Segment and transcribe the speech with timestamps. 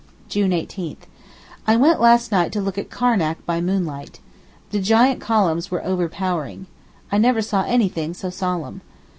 [0.27, 4.19] June 18.—I went last night to look at Karnac by moonlight.
[4.71, 6.65] The giant columns were overpowering.
[7.11, 8.81] I never saw anything so solemn.